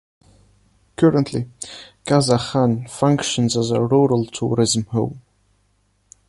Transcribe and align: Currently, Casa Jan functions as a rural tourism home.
Currently, 0.97 1.47
Casa 2.07 2.39
Jan 2.53 2.87
functions 2.87 3.55
as 3.55 3.69
a 3.69 3.81
rural 3.83 4.25
tourism 4.25 4.85
home. 4.85 5.21